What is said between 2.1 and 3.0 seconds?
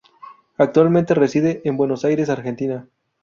Argentina.